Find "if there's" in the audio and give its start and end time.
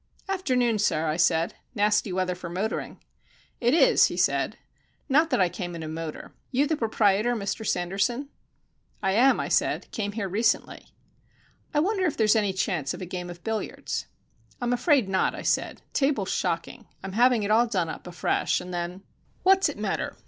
12.07-12.35